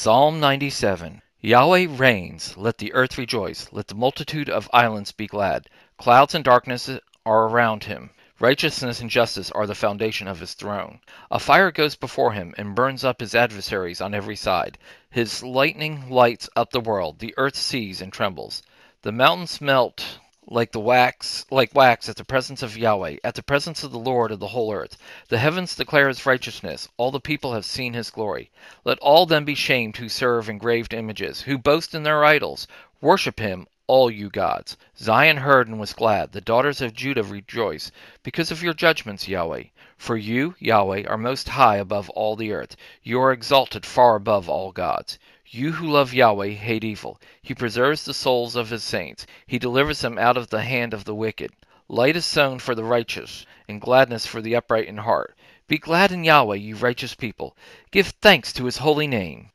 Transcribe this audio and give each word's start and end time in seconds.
Psalm 0.00 0.38
97 0.38 1.22
Yahweh 1.40 1.88
reigns, 1.90 2.56
let 2.56 2.78
the 2.78 2.92
earth 2.92 3.18
rejoice, 3.18 3.66
let 3.72 3.88
the 3.88 3.96
multitude 3.96 4.48
of 4.48 4.70
islands 4.72 5.10
be 5.10 5.26
glad. 5.26 5.68
Clouds 5.96 6.36
and 6.36 6.44
darkness 6.44 6.88
are 7.26 7.48
around 7.48 7.82
him. 7.82 8.10
Righteousness 8.38 9.00
and 9.00 9.10
justice 9.10 9.50
are 9.50 9.66
the 9.66 9.74
foundation 9.74 10.28
of 10.28 10.38
his 10.38 10.54
throne. 10.54 11.00
A 11.32 11.40
fire 11.40 11.72
goes 11.72 11.96
before 11.96 12.32
him 12.32 12.54
and 12.56 12.76
burns 12.76 13.02
up 13.04 13.18
his 13.18 13.34
adversaries 13.34 14.00
on 14.00 14.14
every 14.14 14.36
side. 14.36 14.78
His 15.10 15.42
lightning 15.42 16.08
lights 16.08 16.48
up 16.54 16.70
the 16.70 16.78
world. 16.78 17.18
The 17.18 17.34
earth 17.36 17.56
sees 17.56 18.00
and 18.00 18.12
trembles. 18.12 18.62
The 19.02 19.10
mountains 19.10 19.60
melt 19.60 20.17
like 20.50 20.72
the 20.72 20.80
wax 20.80 21.44
like 21.50 21.74
wax 21.74 22.08
at 22.08 22.16
the 22.16 22.24
presence 22.24 22.62
of 22.62 22.76
Yahweh, 22.76 23.16
at 23.22 23.34
the 23.34 23.42
presence 23.42 23.84
of 23.84 23.92
the 23.92 23.98
Lord 23.98 24.30
of 24.30 24.40
the 24.40 24.48
whole 24.48 24.72
earth. 24.72 24.96
The 25.28 25.36
heavens 25.36 25.76
declare 25.76 26.08
his 26.08 26.24
righteousness, 26.24 26.88
all 26.96 27.10
the 27.10 27.20
people 27.20 27.52
have 27.52 27.66
seen 27.66 27.92
his 27.92 28.08
glory. 28.08 28.50
Let 28.82 28.98
all 29.00 29.26
them 29.26 29.44
be 29.44 29.54
shamed 29.54 29.98
who 29.98 30.08
serve 30.08 30.48
engraved 30.48 30.94
images, 30.94 31.42
who 31.42 31.58
boast 31.58 31.94
in 31.94 32.02
their 32.02 32.24
idols. 32.24 32.66
Worship 33.02 33.40
him, 33.40 33.66
all 33.86 34.10
you 34.10 34.30
gods. 34.30 34.76
Zion 34.98 35.36
heard 35.36 35.68
and 35.68 35.78
was 35.78 35.92
glad, 35.92 36.32
the 36.32 36.40
daughters 36.40 36.80
of 36.80 36.94
Judah 36.94 37.24
rejoice, 37.24 37.92
because 38.22 38.50
of 38.50 38.62
your 38.62 38.74
judgments, 38.74 39.28
Yahweh. 39.28 39.64
For 39.98 40.16
you, 40.16 40.54
Yahweh, 40.60 41.08
are 41.08 41.18
most 41.18 41.48
high 41.48 41.76
above 41.76 42.08
all 42.10 42.36
the 42.36 42.52
earth. 42.52 42.76
You 43.02 43.20
are 43.20 43.32
exalted 43.32 43.84
far 43.84 44.14
above 44.14 44.48
all 44.48 44.70
gods. 44.70 45.18
You 45.44 45.72
who 45.72 45.88
love 45.88 46.14
Yahweh 46.14 46.50
hate 46.50 46.84
evil. 46.84 47.20
He 47.42 47.52
preserves 47.52 48.04
the 48.04 48.14
souls 48.14 48.54
of 48.54 48.70
his 48.70 48.84
saints. 48.84 49.26
He 49.46 49.58
delivers 49.58 50.00
them 50.00 50.16
out 50.16 50.36
of 50.36 50.50
the 50.50 50.62
hand 50.62 50.94
of 50.94 51.04
the 51.04 51.16
wicked. 51.16 51.50
Light 51.88 52.14
is 52.14 52.24
sown 52.24 52.60
for 52.60 52.76
the 52.76 52.84
righteous, 52.84 53.44
and 53.68 53.80
gladness 53.80 54.24
for 54.24 54.40
the 54.40 54.54
upright 54.54 54.86
in 54.86 54.98
heart. 54.98 55.36
Be 55.66 55.78
glad 55.78 56.12
in 56.12 56.22
Yahweh, 56.22 56.56
you 56.56 56.76
righteous 56.76 57.14
people. 57.14 57.56
Give 57.90 58.06
thanks 58.06 58.52
to 58.52 58.66
his 58.66 58.76
holy 58.76 59.08
name. 59.08 59.50